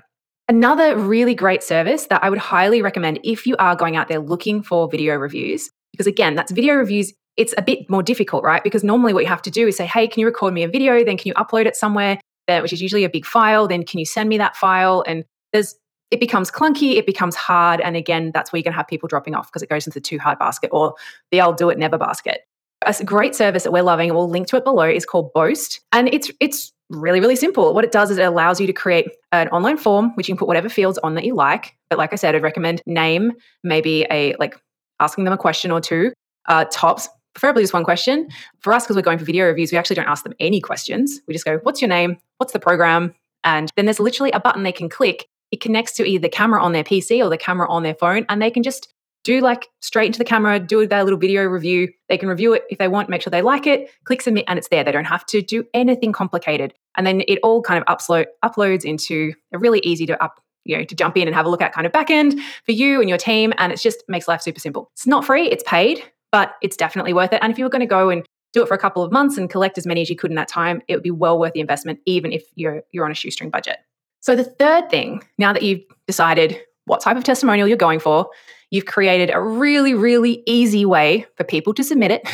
Another 0.48 0.96
really 0.96 1.34
great 1.34 1.64
service 1.64 2.06
that 2.08 2.24
I 2.24 2.30
would 2.30 2.38
highly 2.38 2.82
recommend 2.82 3.20
if 3.24 3.48
you 3.48 3.56
are 3.58 3.76
going 3.76 3.96
out 3.96 4.10
there 4.10 4.20
looking 4.20 4.62
for 4.62 4.88
video 4.88 5.16
reviews 5.16 5.72
because 5.96 6.08
again, 6.08 6.36
that's 6.36 6.52
video 6.52 6.76
reviews. 6.76 7.14
It's 7.38 7.54
a 7.58 7.62
bit 7.62 7.90
more 7.90 8.04
difficult, 8.04 8.44
right? 8.44 8.64
Because 8.64 8.84
normally 8.84 9.14
what 9.14 9.24
you 9.24 9.30
have 9.30 9.42
to 9.44 9.52
do 9.52 9.68
is 9.68 9.78
say, 9.78 9.86
hey, 9.86 10.08
can 10.08 10.20
you 10.20 10.26
record 10.26 10.54
me 10.54 10.64
a 10.64 10.68
video? 10.68 11.04
Then 11.04 11.18
can 11.18 11.30
you 11.30 11.34
upload 11.34 11.66
it 11.66 11.76
somewhere, 11.76 12.20
which 12.48 12.74
is 12.74 12.82
usually 12.82 13.04
a 13.04 13.10
big 13.10 13.26
file? 13.26 13.68
Then 13.68 13.84
can 13.84 14.00
you 14.00 14.06
send 14.06 14.30
me 14.30 14.38
that 14.38 14.56
file? 14.56 15.04
And 15.08 15.26
there's 15.52 15.76
it 16.12 16.20
becomes 16.20 16.52
clunky, 16.52 16.98
it 16.98 17.06
becomes 17.06 17.36
hard. 17.36 17.82
And 17.82 17.96
again, 17.96 18.32
that's 18.34 18.54
where 18.54 18.60
you're 18.60 18.64
gonna 18.64 18.76
have 18.76 18.88
people 18.88 19.08
dropping 19.08 19.36
off 19.36 19.48
because 19.48 19.64
it 19.64 19.70
goes 19.70 19.88
into 19.88 20.00
the 20.00 20.02
too 20.02 20.20
hard 20.20 20.38
basket 20.38 20.70
or 20.72 20.94
the 21.32 21.42
I'll 21.42 21.54
do 21.54 21.70
it 21.70 21.78
never 21.78 21.98
basket. 21.98 22.42
A 22.82 23.04
great 23.04 23.36
service 23.36 23.64
that 23.64 23.72
we're 23.72 23.84
loving, 23.84 24.14
we'll 24.14 24.30
link 24.30 24.48
to 24.48 24.58
it 24.58 24.64
below, 24.64 24.84
is 24.84 25.06
called 25.06 25.34
Boast. 25.34 25.82
And 25.92 26.14
it's 26.14 26.30
it's 26.40 26.74
really, 26.90 27.20
really 27.20 27.36
simple. 27.36 27.74
What 27.74 27.84
it 27.84 27.92
does 27.92 28.12
is 28.12 28.18
it 28.18 28.24
allows 28.24 28.60
you 28.60 28.68
to 28.68 28.74
create 28.74 29.08
an 29.32 29.48
online 29.50 29.78
form, 29.78 30.12
which 30.16 30.28
you 30.28 30.36
can 30.36 30.40
put 30.40 30.48
whatever 30.48 30.70
fields 30.70 30.98
on 31.00 31.16
that 31.16 31.26
you 31.26 31.36
like. 31.36 31.76
But 31.90 31.98
like 31.98 32.14
I 32.14 32.16
said, 32.16 32.36
I'd 32.36 32.44
recommend 32.44 32.82
name, 32.86 33.32
maybe 33.64 34.06
a 34.12 34.36
like 34.40 34.56
asking 35.00 35.24
them 35.24 35.34
a 35.34 35.38
question 35.38 35.72
or 35.72 35.82
two, 35.82 36.14
uh, 36.48 36.66
tops, 36.72 37.10
preferably 37.34 37.64
just 37.64 37.74
one 37.74 37.84
question. 37.84 38.30
For 38.60 38.74
us, 38.74 38.84
because 38.84 38.96
we're 38.96 39.02
going 39.02 39.20
for 39.20 39.26
video 39.26 39.46
reviews, 39.46 39.72
we 39.72 39.78
actually 39.78 39.96
don't 39.96 40.08
ask 40.08 40.24
them 40.24 40.34
any 40.40 40.62
questions. 40.62 41.22
We 41.28 41.34
just 41.34 41.46
go, 41.46 41.58
What's 41.64 41.82
your 41.82 41.90
name? 41.90 42.18
What's 42.38 42.54
the 42.54 42.60
program? 42.60 43.14
And 43.44 43.72
then 43.76 43.86
there's 43.86 44.00
literally 44.00 44.32
a 44.32 44.40
button 44.40 44.64
they 44.64 44.72
can 44.72 44.90
click. 44.90 45.28
It 45.52 45.62
connects 45.62 45.94
to 45.94 46.06
either 46.06 46.24
the 46.24 46.30
camera 46.30 46.62
on 46.62 46.72
their 46.72 46.84
PC 46.84 47.24
or 47.24 47.30
the 47.30 47.38
camera 47.38 47.70
on 47.70 47.84
their 47.84 47.94
phone, 47.96 48.26
and 48.30 48.42
they 48.42 48.52
can 48.52 48.64
just 48.64 48.94
do 49.26 49.42
like 49.42 49.68
straight 49.82 50.06
into 50.06 50.20
the 50.20 50.24
camera, 50.24 50.60
do 50.60 50.88
their 50.88 51.04
little 51.04 51.20
video 51.20 51.44
review. 51.44 51.90
They 52.08 52.18
can 52.18 52.30
review 52.30 52.54
it 52.54 52.64
if 52.70 52.78
they 52.78 52.88
want, 52.88 53.10
make 53.10 53.22
sure 53.22 53.32
they 53.32 53.42
like 53.42 53.68
it, 53.68 53.90
click 54.06 54.22
submit, 54.22 54.46
and 54.48 54.58
it's 54.58 54.70
there. 54.70 54.84
They 54.84 54.92
don't 54.92 55.04
have 55.04 55.26
to 55.26 55.42
do 55.42 55.66
anything 55.74 56.14
complicated. 56.14 56.74
And 56.96 57.06
then 57.06 57.24
it 57.28 57.40
all 57.44 57.62
kind 57.62 57.84
of 57.84 57.86
upload, 57.88 58.28
uploads 58.46 58.86
into 58.86 59.34
a 59.52 59.58
really 59.58 59.80
easy 59.80 60.06
to 60.06 60.24
up, 60.24 60.40
you 60.64 60.78
know, 60.78 60.84
to 60.86 60.96
jump 60.96 61.18
in 61.18 61.28
and 61.28 61.36
have 61.36 61.48
a 61.48 61.50
look 61.50 61.62
at 61.62 61.74
kind 61.74 61.88
of 61.88 61.92
backend 61.92 62.40
for 62.66 62.72
you 62.72 63.02
and 63.02 63.10
your 63.10 63.18
team. 63.18 63.52
And 63.58 63.74
it 63.74 63.82
just 63.82 64.04
makes 64.08 64.28
life 64.28 64.42
super 64.42 64.60
simple. 64.60 64.90
It's 64.94 65.08
not 65.08 65.26
free, 65.26 65.50
it's 65.50 65.64
paid, 65.64 66.04
but 66.32 66.54
it's 66.62 66.78
definitely 66.78 67.14
worth 67.14 67.34
it. 67.34 67.40
And 67.42 67.52
if 67.52 67.58
you 67.58 67.66
were 67.66 67.70
going 67.70 67.82
to 67.82 67.88
go 67.88 68.10
and 68.10 68.24
do 68.54 68.62
it 68.62 68.68
for 68.68 68.76
a 68.76 68.80
couple 68.80 69.04
of 69.04 69.12
months 69.12 69.38
and 69.38 69.50
collect 69.50 69.78
as 69.78 69.88
many 69.88 70.02
as 70.02 70.10
you 70.10 70.16
could 70.16 70.32
in 70.32 70.36
that 70.36 70.48
time, 70.48 70.84
it 70.88 70.94
would 70.94 71.04
be 71.04 71.12
well 71.12 71.40
worth 71.40 71.54
the 71.54 71.60
investment, 71.60 72.00
even 72.06 72.32
if 72.32 72.46
you're 72.54 72.84
you're 72.92 73.06
on 73.06 73.12
a 73.12 73.16
shoestring 73.16 73.50
budget. 73.50 73.80
So 74.22 74.36
the 74.36 74.44
third 74.44 74.90
thing, 74.90 75.24
now 75.38 75.52
that 75.52 75.64
you've 75.64 75.82
decided 76.08 76.60
what 76.86 77.02
type 77.02 77.18
of 77.18 77.24
testimonial 77.24 77.68
you're 77.68 77.78
going 77.78 78.00
for, 78.00 78.30
you've 78.72 78.86
created 78.86 79.32
a 79.34 79.42
really, 79.42 79.94
really 79.94 80.44
easy 80.46 80.86
way 80.86 81.26
for 81.36 81.44
people 81.44 81.74
to 81.74 81.84
submit 81.84 82.12
it. 82.12 82.28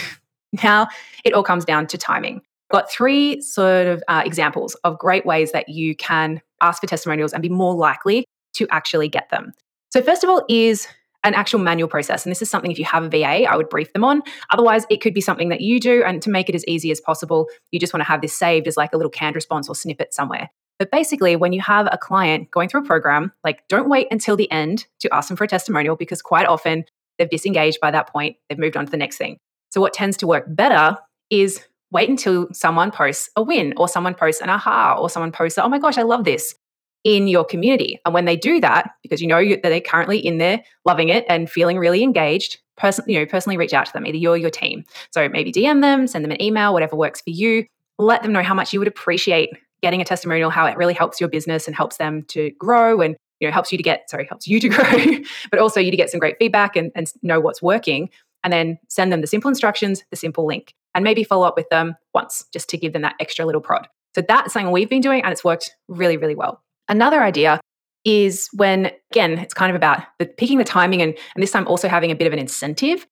now 0.64 0.88
it 1.24 1.34
all 1.34 1.44
comes 1.44 1.66
down 1.66 1.88
to 1.88 1.98
timing 1.98 2.42
got 2.72 2.90
three 2.90 3.42
sort 3.42 3.86
of 3.88 4.04
uh, 4.08 4.24
examples 4.26 4.74
of 4.84 4.98
great 4.98 5.26
ways 5.26 5.52
that 5.52 5.70
you 5.70 5.96
can 5.96 6.42
ask 6.62 6.82
for 6.82 6.88
testimonials 6.88 7.34
and 7.34 7.42
be 7.44 7.50
more 7.50 7.76
likely 7.76 8.26
to 8.54 8.68
actually 8.72 9.10
get 9.10 9.30
them. 9.30 9.54
So, 9.92 10.02
first 10.02 10.24
of 10.24 10.30
all, 10.30 10.44
is 10.50 10.88
an 11.24 11.36
actual 11.36 11.60
manual 11.60 11.88
process. 11.88 12.26
And 12.26 12.32
this 12.32 12.42
is 12.42 12.50
something 12.50 12.72
if 12.72 12.80
you 12.80 12.86
have 12.86 13.04
a 13.04 13.10
VA, 13.10 13.44
I 13.44 13.56
would 13.56 13.70
brief 13.70 13.94
them 13.94 14.04
on. 14.04 14.24
Otherwise, 14.50 14.88
it 14.90 15.02
could 15.02 15.14
be 15.14 15.22
something 15.22 15.50
that 15.50 15.62
you 15.62 15.80
do. 15.80 16.04
And 16.04 16.20
to 16.24 16.32
make 16.32 16.50
it 16.50 16.56
as 16.56 16.66
easy 16.66 16.90
as 16.90 17.00
possible, 17.00 17.48
you 17.70 17.80
just 17.80 17.94
want 17.94 18.02
to 18.02 18.08
have 18.08 18.22
this 18.22 18.34
saved 18.34 18.68
as 18.68 18.76
like 18.76 18.92
a 18.94 18.98
little 18.98 19.12
canned 19.12 19.36
response 19.36 19.70
or 19.70 19.76
snippet 19.76 20.16
somewhere. 20.16 20.50
But 20.82 20.90
basically, 20.90 21.36
when 21.36 21.54
you 21.54 21.62
have 21.62 21.88
a 21.92 21.98
client 22.00 22.50
going 22.50 22.68
through 22.68 22.82
a 22.82 22.86
program, 22.86 23.32
like 23.44 23.62
don't 23.68 23.88
wait 23.88 24.08
until 24.10 24.36
the 24.36 24.52
end 24.52 24.88
to 25.02 25.14
ask 25.14 25.28
them 25.28 25.38
for 25.38 25.44
a 25.44 25.48
testimonial 25.48 25.96
because 25.96 26.24
quite 26.24 26.48
often 26.48 26.86
they've 27.20 27.30
disengaged 27.30 27.80
by 27.80 27.92
that 27.92 28.10
point, 28.10 28.38
they've 28.50 28.58
moved 28.58 28.76
on 28.76 28.86
to 28.86 28.92
the 28.92 28.98
next 28.98 29.18
thing. 29.18 29.38
So, 29.70 29.80
what 29.80 29.94
tends 29.94 30.18
to 30.18 30.26
work 30.26 30.46
better 30.48 30.98
is 31.30 31.64
wait 31.92 32.10
until 32.10 32.52
someone 32.52 32.90
posts 32.90 33.30
a 33.36 33.44
win 33.44 33.76
or 33.78 33.88
someone 33.88 34.16
posts 34.16 34.42
an 34.42 34.50
aha 34.50 34.98
or 35.00 35.08
someone 35.08 35.32
posts, 35.32 35.60
oh 35.60 35.70
my 35.70 35.78
gosh, 35.78 36.00
I 36.00 36.02
love 36.02 36.24
this 36.24 36.56
in 37.04 37.28
your 37.28 37.46
community. 37.46 38.00
And 38.04 38.12
when 38.16 38.26
they 38.26 38.36
do 38.36 38.60
that, 38.62 38.90
because 39.04 39.22
you 39.22 39.28
know 39.28 39.48
that 39.48 39.62
they're 39.62 39.82
currently 39.82 40.18
in 40.18 40.40
there 40.40 40.64
loving 40.84 41.10
it 41.10 41.26
and 41.30 41.48
feeling 41.48 41.78
really 41.78 42.02
engaged, 42.02 42.58
person, 42.76 43.06
you 43.08 43.20
know, 43.20 43.28
personally 43.28 43.56
reach 43.56 43.76
out 43.76 43.86
to 43.86 43.94
them, 43.94 44.08
either 44.08 44.18
you 44.18 44.32
or 44.32 44.38
your 44.38 44.50
team. 44.50 44.84
So 45.12 45.30
maybe 45.30 45.52
DM 45.52 45.82
them, 45.82 46.08
send 46.08 46.26
them 46.26 46.32
an 46.32 46.42
email, 46.42 46.74
whatever 46.74 46.96
works 46.96 47.22
for 47.22 47.30
you. 47.30 47.68
Let 48.00 48.24
them 48.24 48.32
know 48.32 48.42
how 48.42 48.56
much 48.56 48.74
you 48.74 48.80
would 48.80 48.88
appreciate 48.88 49.52
getting 49.82 50.02
a 50.02 50.06
testimonial, 50.06 50.50
how 50.50 50.66
it 50.66 50.78
really 50.78 50.94
helps 50.94 51.20
your 51.20 51.30
business 51.30 51.68
and 51.68 51.76
helps 51.76 51.98
them 51.98 52.24
to 52.30 52.52
grow 52.52 53.02
and 53.02 53.16
you 53.40 53.48
know 53.48 53.52
helps 53.52 53.72
you 53.72 53.78
to 53.78 53.84
get 53.84 54.08
sorry 54.08 54.26
helps 54.28 54.48
you 54.48 54.60
to 54.60 54.70
grow 54.70 55.18
but 55.50 55.60
also 55.60 55.80
you 55.80 55.90
to 55.90 55.98
get 55.98 56.12
some 56.12 56.20
great 56.20 56.36
feedback 56.38 56.76
and, 56.76 56.92
and 56.94 57.12
know 57.24 57.40
what's 57.40 57.60
working 57.60 58.08
and 58.44 58.54
then 58.54 58.78
send 58.88 59.12
them 59.12 59.20
the 59.20 59.26
simple 59.26 59.50
instructions 59.50 60.04
the 60.12 60.16
simple 60.16 60.46
link 60.46 60.76
and 60.94 61.04
maybe 61.04 61.24
follow 61.24 61.48
up 61.48 61.56
with 61.56 61.70
them 61.70 61.96
once 62.14 62.46
just 62.54 62.70
to 62.70 62.78
give 62.78 62.94
them 62.94 63.02
that 63.04 63.16
extra 63.20 63.46
little 63.46 63.62
prod. 63.62 63.88
So 64.16 64.22
that's 64.22 64.54
something 64.54 64.72
we've 64.72 64.90
been 64.90 65.02
doing 65.02 65.24
and 65.24 65.32
it's 65.32 65.44
worked 65.44 65.72
really, 65.88 66.18
really 66.18 66.36
well. 66.36 66.62
Another 66.90 67.24
idea 67.24 67.62
is 68.04 68.50
when, 68.54 68.92
again, 69.12 69.38
it's 69.38 69.54
kind 69.54 69.70
of 69.70 69.76
about 69.76 70.02
the, 70.20 70.26
picking 70.26 70.58
the 70.58 70.64
timing 70.64 71.02
and, 71.02 71.18
and 71.36 71.42
this 71.42 71.52
time 71.52 71.68
also 71.68 71.88
having 71.88 72.12
a 72.12 72.16
bit 72.16 72.28
of 72.28 72.34
an 72.34 72.40
incentive 72.40 73.06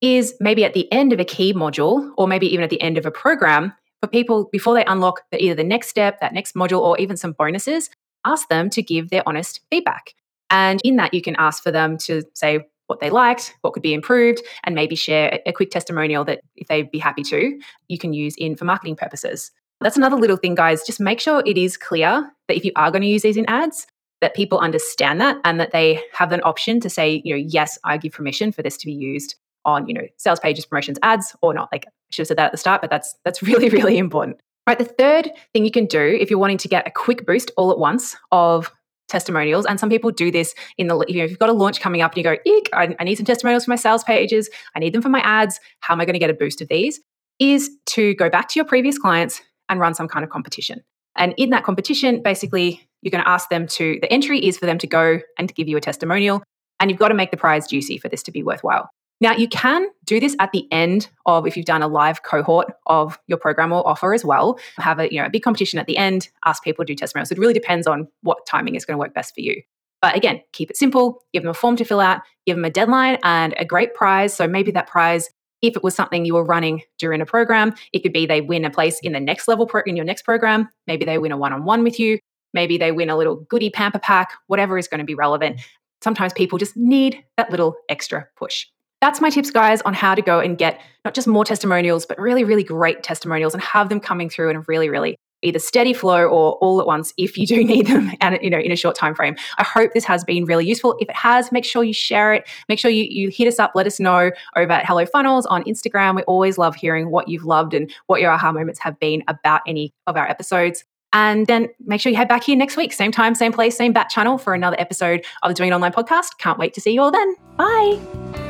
is 0.00 0.34
maybe 0.40 0.64
at 0.64 0.72
the 0.72 0.90
end 0.92 1.12
of 1.12 1.20
a 1.20 1.24
key 1.24 1.52
module 1.52 2.10
or 2.16 2.26
maybe 2.26 2.46
even 2.46 2.64
at 2.64 2.70
the 2.70 2.80
end 2.80 2.96
of 2.96 3.04
a 3.04 3.10
program 3.10 3.72
for 4.00 4.08
people 4.08 4.48
before 4.50 4.74
they 4.74 4.84
unlock 4.84 5.22
the, 5.30 5.42
either 5.42 5.54
the 5.54 5.64
next 5.64 5.88
step, 5.88 6.20
that 6.20 6.34
next 6.34 6.54
module, 6.54 6.80
or 6.80 6.98
even 6.98 7.16
some 7.16 7.32
bonuses, 7.32 7.90
ask 8.24 8.48
them 8.48 8.70
to 8.70 8.82
give 8.82 9.10
their 9.10 9.22
honest 9.26 9.60
feedback. 9.70 10.14
And 10.50 10.80
in 10.84 10.96
that, 10.96 11.14
you 11.14 11.22
can 11.22 11.36
ask 11.38 11.62
for 11.62 11.70
them 11.70 11.96
to 11.98 12.22
say, 12.34 12.66
what 12.86 12.98
they 12.98 13.08
liked, 13.08 13.54
what 13.60 13.72
could 13.72 13.84
be 13.84 13.94
improved, 13.94 14.42
and 14.64 14.74
maybe 14.74 14.96
share 14.96 15.38
a 15.46 15.52
quick 15.52 15.70
testimonial 15.70 16.24
that 16.24 16.40
if 16.56 16.66
they'd 16.66 16.90
be 16.90 16.98
happy 16.98 17.22
to, 17.22 17.58
you 17.86 17.98
can 17.98 18.12
use 18.12 18.34
in 18.36 18.56
for 18.56 18.64
marketing 18.64 18.96
purposes. 18.96 19.52
That's 19.80 19.96
another 19.96 20.16
little 20.16 20.36
thing, 20.36 20.56
guys. 20.56 20.82
Just 20.84 20.98
make 20.98 21.20
sure 21.20 21.42
it 21.46 21.56
is 21.56 21.76
clear 21.76 22.28
that 22.48 22.56
if 22.56 22.64
you 22.64 22.72
are 22.74 22.90
going 22.90 23.02
to 23.02 23.08
use 23.08 23.22
these 23.22 23.36
in 23.36 23.46
ads, 23.46 23.86
that 24.20 24.34
people 24.34 24.58
understand 24.58 25.20
that 25.20 25.38
and 25.44 25.60
that 25.60 25.70
they 25.70 26.02
have 26.12 26.32
an 26.32 26.42
option 26.42 26.80
to 26.80 26.90
say, 26.90 27.22
you 27.24 27.32
know, 27.32 27.42
yes, 27.48 27.78
I 27.84 27.96
give 27.96 28.12
permission 28.12 28.52
for 28.52 28.62
this 28.62 28.76
to 28.78 28.86
be 28.86 28.92
used 28.92 29.36
on, 29.64 29.86
you 29.86 29.94
know, 29.94 30.06
sales 30.16 30.40
pages, 30.40 30.66
promotions, 30.66 30.98
ads, 31.02 31.34
or 31.42 31.54
not. 31.54 31.68
Like 31.72 31.86
I 31.86 31.90
should 32.10 32.22
have 32.22 32.28
said 32.28 32.38
that 32.38 32.46
at 32.46 32.52
the 32.52 32.58
start, 32.58 32.80
but 32.80 32.90
that's 32.90 33.14
that's 33.24 33.42
really, 33.50 33.68
really 33.68 33.98
important. 33.98 34.40
Right. 34.66 34.78
The 34.78 34.84
third 34.84 35.30
thing 35.52 35.64
you 35.64 35.70
can 35.70 35.86
do 35.86 36.16
if 36.20 36.30
you're 36.30 36.38
wanting 36.38 36.58
to 36.58 36.68
get 36.68 36.86
a 36.86 36.90
quick 36.90 37.26
boost 37.26 37.50
all 37.56 37.70
at 37.70 37.78
once 37.78 38.16
of 38.30 38.70
testimonials, 39.08 39.66
and 39.66 39.80
some 39.80 39.90
people 39.90 40.10
do 40.10 40.30
this 40.30 40.54
in 40.78 40.86
the, 40.86 41.04
you 41.08 41.18
know, 41.18 41.24
if 41.24 41.30
you've 41.30 41.38
got 41.40 41.48
a 41.48 41.54
launch 41.54 41.80
coming 41.80 42.02
up 42.02 42.12
and 42.12 42.18
you 42.18 42.22
go, 42.22 42.36
Eek, 42.44 42.68
I, 42.72 42.94
I 43.00 43.04
need 43.04 43.16
some 43.16 43.26
testimonials 43.26 43.64
for 43.64 43.70
my 43.70 43.76
sales 43.76 44.04
pages, 44.04 44.48
I 44.76 44.78
need 44.78 44.92
them 44.92 45.02
for 45.02 45.08
my 45.08 45.20
ads. 45.20 45.58
How 45.80 45.94
am 45.94 46.00
I 46.00 46.04
going 46.04 46.14
to 46.14 46.20
get 46.20 46.30
a 46.30 46.34
boost 46.34 46.60
of 46.60 46.68
these? 46.68 47.00
Is 47.40 47.70
to 47.86 48.14
go 48.14 48.30
back 48.30 48.48
to 48.48 48.58
your 48.58 48.64
previous 48.64 48.98
clients 48.98 49.42
and 49.68 49.80
run 49.80 49.94
some 49.94 50.08
kind 50.08 50.24
of 50.24 50.30
competition. 50.30 50.82
And 51.16 51.34
in 51.36 51.50
that 51.50 51.64
competition, 51.64 52.22
basically, 52.22 52.88
you're 53.02 53.10
going 53.10 53.24
to 53.24 53.28
ask 53.28 53.48
them 53.48 53.66
to, 53.66 53.98
the 54.00 54.12
entry 54.12 54.38
is 54.44 54.58
for 54.58 54.66
them 54.66 54.78
to 54.78 54.86
go 54.86 55.20
and 55.38 55.48
to 55.48 55.54
give 55.54 55.68
you 55.68 55.76
a 55.76 55.80
testimonial. 55.80 56.42
And 56.78 56.90
you've 56.90 57.00
got 57.00 57.08
to 57.08 57.14
make 57.14 57.30
the 57.30 57.36
prize 57.36 57.66
juicy 57.66 57.98
for 57.98 58.08
this 58.08 58.22
to 58.24 58.30
be 58.30 58.42
worthwhile. 58.42 58.90
Now, 59.20 59.32
you 59.32 59.48
can 59.48 59.86
do 60.04 60.18
this 60.18 60.34
at 60.38 60.52
the 60.52 60.66
end 60.72 61.08
of 61.26 61.46
if 61.46 61.56
you've 61.56 61.66
done 61.66 61.82
a 61.82 61.88
live 61.88 62.22
cohort 62.22 62.72
of 62.86 63.18
your 63.26 63.36
program 63.36 63.70
or 63.70 63.86
offer 63.86 64.14
as 64.14 64.24
well. 64.24 64.58
Have 64.78 64.98
a, 64.98 65.12
you 65.12 65.20
know, 65.20 65.26
a 65.26 65.30
big 65.30 65.42
competition 65.42 65.78
at 65.78 65.86
the 65.86 65.98
end, 65.98 66.30
ask 66.46 66.64
people 66.64 66.84
to 66.84 66.92
do 66.92 66.96
testimonials. 66.96 67.30
It 67.30 67.38
really 67.38 67.52
depends 67.52 67.86
on 67.86 68.08
what 68.22 68.46
timing 68.46 68.76
is 68.76 68.86
going 68.86 68.94
to 68.94 68.98
work 68.98 69.12
best 69.12 69.34
for 69.34 69.42
you. 69.42 69.62
But 70.00 70.16
again, 70.16 70.40
keep 70.52 70.70
it 70.70 70.78
simple, 70.78 71.22
give 71.34 71.42
them 71.42 71.50
a 71.50 71.54
form 71.54 71.76
to 71.76 71.84
fill 71.84 72.00
out, 72.00 72.22
give 72.46 72.56
them 72.56 72.64
a 72.64 72.70
deadline 72.70 73.18
and 73.22 73.54
a 73.58 73.66
great 73.66 73.94
prize. 73.94 74.32
So 74.32 74.48
maybe 74.48 74.70
that 74.72 74.86
prize, 74.86 75.28
if 75.60 75.76
it 75.76 75.84
was 75.84 75.94
something 75.94 76.24
you 76.24 76.32
were 76.32 76.44
running 76.44 76.82
during 76.98 77.20
a 77.20 77.26
program, 77.26 77.74
it 77.92 78.02
could 78.02 78.14
be 78.14 78.24
they 78.24 78.40
win 78.40 78.64
a 78.64 78.70
place 78.70 78.98
in 79.02 79.12
the 79.12 79.20
next 79.20 79.46
level 79.46 79.66
pro- 79.66 79.82
in 79.84 79.96
your 79.96 80.06
next 80.06 80.22
program. 80.22 80.70
Maybe 80.86 81.04
they 81.04 81.18
win 81.18 81.32
a 81.32 81.36
one 81.36 81.52
on 81.52 81.66
one 81.66 81.82
with 81.82 82.00
you. 82.00 82.18
Maybe 82.54 82.78
they 82.78 82.90
win 82.90 83.10
a 83.10 83.16
little 83.18 83.36
goodie 83.36 83.68
pamper 83.68 83.98
pack, 83.98 84.32
whatever 84.46 84.78
is 84.78 84.88
going 84.88 85.00
to 85.00 85.04
be 85.04 85.14
relevant. 85.14 85.60
Sometimes 86.00 86.32
people 86.32 86.56
just 86.56 86.78
need 86.78 87.22
that 87.36 87.50
little 87.50 87.76
extra 87.90 88.26
push 88.36 88.66
that's 89.00 89.20
my 89.20 89.30
tips, 89.30 89.50
guys, 89.50 89.80
on 89.82 89.94
how 89.94 90.14
to 90.14 90.22
go 90.22 90.40
and 90.40 90.58
get 90.58 90.80
not 91.04 91.14
just 91.14 91.26
more 91.26 91.44
testimonials, 91.44 92.04
but 92.04 92.18
really, 92.18 92.44
really 92.44 92.64
great 92.64 93.02
testimonials 93.02 93.54
and 93.54 93.62
have 93.62 93.88
them 93.88 94.00
coming 94.00 94.28
through 94.28 94.50
in 94.50 94.56
a 94.56 94.60
really, 94.60 94.88
really 94.88 95.16
either 95.42 95.58
steady 95.58 95.92
flow 95.92 96.26
or 96.26 96.52
all 96.56 96.80
at 96.80 96.86
once 96.86 97.12
if 97.16 97.38
you 97.38 97.46
do 97.46 97.64
need 97.64 97.86
them 97.86 98.10
and 98.20 98.38
you 98.42 98.50
know 98.50 98.58
in 98.58 98.72
a 98.72 98.76
short 98.76 98.96
time 98.96 99.14
frame. 99.14 99.36
I 99.58 99.64
hope 99.64 99.92
this 99.94 100.04
has 100.04 100.24
been 100.24 100.44
really 100.44 100.66
useful. 100.66 100.96
If 101.00 101.08
it 101.08 101.16
has 101.16 101.50
make 101.52 101.64
sure 101.64 101.84
you 101.84 101.94
share 101.94 102.34
it. 102.34 102.48
Make 102.68 102.78
sure 102.78 102.90
you, 102.90 103.04
you 103.04 103.30
hit 103.30 103.48
us 103.48 103.58
up. 103.58 103.72
Let 103.74 103.86
us 103.86 103.98
know 103.98 104.30
over 104.56 104.72
at 104.72 104.86
hello 104.86 105.06
funnels 105.06 105.46
on 105.46 105.64
instagram. 105.64 106.16
We 106.16 106.22
always 106.22 106.58
love 106.58 106.76
hearing 106.76 107.10
what 107.10 107.28
you've 107.28 107.44
loved 107.44 107.74
and 107.74 107.90
what 108.06 108.20
your 108.20 108.30
aha 108.30 108.52
moments 108.52 108.80
have 108.80 108.98
been 109.00 109.22
about 109.28 109.62
any 109.66 109.92
of 110.06 110.16
our 110.16 110.28
episodes. 110.28 110.84
And 111.12 111.46
then 111.48 111.68
make 111.84 112.00
sure 112.00 112.10
you 112.10 112.16
head 112.16 112.28
back 112.28 112.44
here 112.44 112.56
next 112.56 112.76
week. 112.76 112.92
Same 112.92 113.10
time 113.10 113.34
same 113.34 113.52
place 113.52 113.76
same 113.76 113.92
bat 113.92 114.10
channel 114.10 114.38
for 114.38 114.54
another 114.54 114.76
episode 114.78 115.24
of 115.42 115.50
the 115.50 115.54
doing 115.54 115.72
online 115.72 115.92
podcast. 115.92 116.38
Can't 116.38 116.58
wait 116.58 116.74
to 116.74 116.80
see 116.80 116.92
you 116.92 117.00
all 117.00 117.10
then. 117.10 117.34
Bye 117.56 118.49